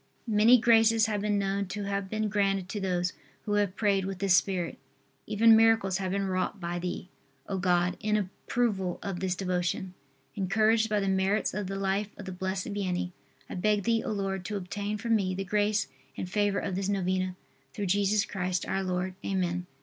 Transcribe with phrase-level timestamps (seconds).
[0.25, 3.13] Many graces have been known to have been granted to those
[3.45, 4.79] who have prayed with this spirit.
[5.27, 7.07] Even miracles have been wrought by Thee,
[7.47, 9.93] O God, in approval of this devotion.
[10.33, 13.11] Encouraged by the merits of the life of the Blessed Vianney,
[13.47, 15.85] I beg Thee, O Lord, to obtain for me the grace
[16.17, 17.35] and favor of this novena,
[17.71, 19.13] through Jesus Christ, our Lord.
[19.23, 19.67] Amen.